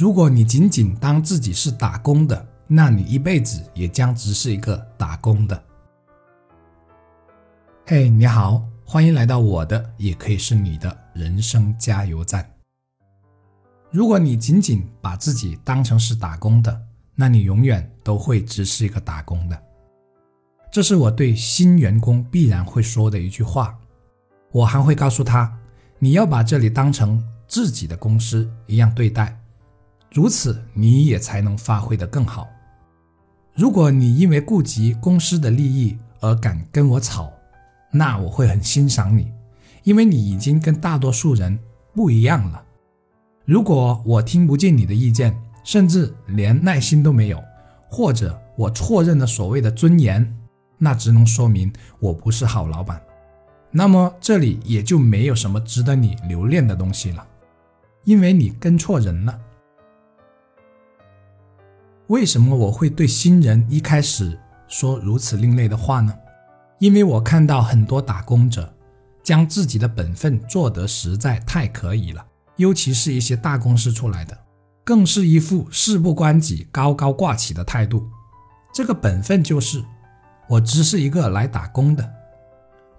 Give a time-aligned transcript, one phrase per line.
[0.00, 5.62] 如果你仅仅当自己是打工的，那你一辈子也将只是一个打工的。
[7.84, 12.50] 嘿，你好，欢迎来到我的，也可以是你的人生加油站。
[13.90, 16.80] 如果你仅仅把自己当成是打工的，
[17.14, 19.62] 那你永远都会只是一个打工的。
[20.72, 23.78] 这是我对新员工必然会说的一句话。
[24.50, 25.54] 我还会告诉他，
[25.98, 29.38] 你要把这里当成自己的公司一样对待，
[30.12, 32.48] 如此你也才能发挥得更好。
[33.54, 37.32] 如果你因为顾及公司的利益而敢跟我吵，
[37.92, 39.30] 那我会很欣赏你，
[39.82, 41.58] 因为你已经跟大多数人
[41.94, 42.62] 不一样了。
[43.44, 47.42] 如果我听不进你的意见，甚至连耐心都没有，
[47.88, 50.36] 或者我错认了所谓的尊严，
[50.78, 53.00] 那只能说明我不是好老板。
[53.70, 57.26] 那么这里也就没有什么值得你留恋的东西了，
[58.04, 59.38] 因为你跟错人了。
[62.10, 66.12] 为什么我会对新人一开始说如此另类的话呢？
[66.80, 68.74] 因为我看到很多打工者
[69.22, 72.26] 将自己的本分做得实在太可以了。
[72.56, 74.36] 尤其是一些大公司出来的，
[74.82, 78.08] 更是一副事不关己、高高挂起的态度。
[78.74, 79.80] 这个本分就是，
[80.48, 82.12] 我只是一个来打工的，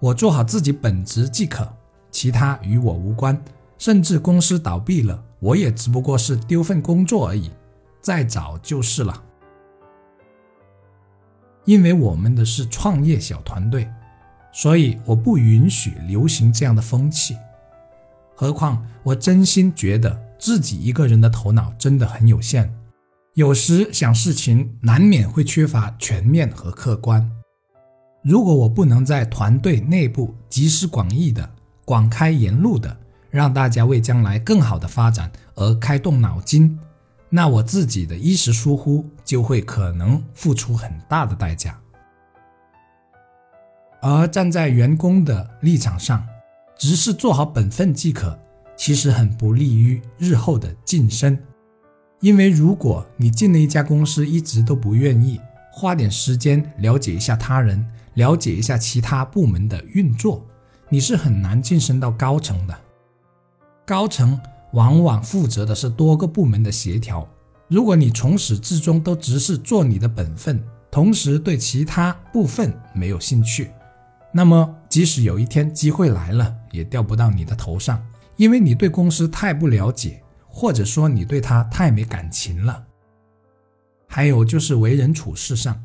[0.00, 1.70] 我做好自己本职即可，
[2.10, 3.38] 其他与我无关。
[3.76, 7.50] 甚至公司倒闭了，我也只不过是丢份工作而已，
[8.02, 9.22] 再找就是了。
[11.64, 13.88] 因为我们的是创业小团队，
[14.52, 17.36] 所以我不允许流行这样的风气。
[18.34, 22.74] 何况我真心觉得自己一个人的头脑真的很有限，
[23.34, 27.30] 有时想事情难免会缺乏全面和客观。
[28.24, 31.48] 如果我不能在团队内部集思广益的、
[31.84, 32.96] 广开言路的，
[33.30, 36.78] 让大家为将来更好的发展而开动脑筋，
[37.34, 41.78] 那我自己的一时疏忽就会可能付出很大的代价。
[44.02, 46.26] 而站在员工的立场上，
[46.76, 48.38] 只是做好本分即可，
[48.76, 51.38] 其实很不利于日后的晋升。
[52.20, 55.40] 因为如果你进了一家公司，一直都不愿意
[55.72, 57.82] 花点时间了解一下他人，
[58.14, 60.44] 了解一下其他部门的运作，
[60.90, 62.78] 你是很难晋升到高层的。
[63.86, 64.38] 高层
[64.72, 67.26] 往往负责的是多个部门的协调。
[67.68, 73.70] 如果你从始至终都只是做你的本分，同时对其他部分没有兴趣。
[74.30, 78.02] 那么，即使有一天机会来了，也掉不到你的头上，
[78.36, 82.84] 因为你对公司太不了解，或者说你对他太没感情了。
[84.06, 85.82] 还有就是为人处事上，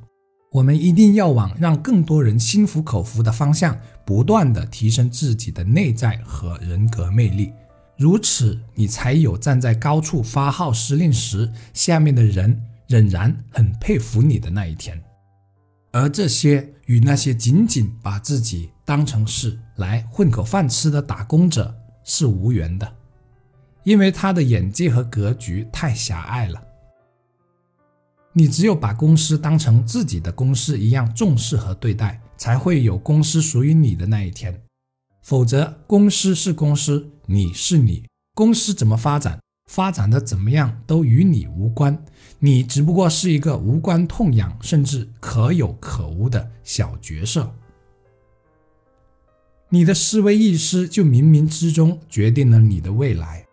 [0.51, 7.53] 我们一定要往让更多人心服口服的方向，不断的提升自己的内在和人格魅力，
[7.97, 15.01] 如此你才有站在高处发号施令时，下面的人仍然很佩服你的那一天。
[15.91, 22.95] 而这些与那些仅仅把自己当成是来混口饭吃的打工者是无缘的，
[23.83, 26.61] 因为他的眼界和格局太狭隘了。
[28.31, 34.55] 你只有把公司当成自己的公司一样重视和对待，才会有公司属于你的那一天。
[35.27, 39.37] 否则，公司是公司，你是你，公司怎么发展？
[39.69, 42.01] 发展的怎么样都与你无关，
[42.39, 47.53] 你只不过是一个无关痛痒，甚至可有可无的小角色。
[49.67, 53.45] 你的思维意识就冥冥之中决定了你的未来，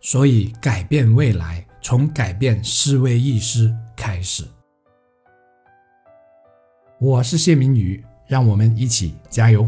[0.00, 4.44] 所以改变未来从改变思维意识开始。
[6.98, 9.64] 我是谢明宇，让我们一起加油。